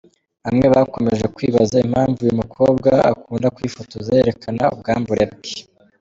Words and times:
Bamwe 0.43 0.65
bakomeje 0.75 1.25
kwibaza 1.35 1.75
impamvu 1.85 2.17
uyu 2.23 2.39
mukobwa 2.41 2.91
akunda 3.11 3.53
kwifotoza 3.55 4.09
yerekana 4.17 4.63
ubwambure 4.73 5.23
bwe. 5.33 5.51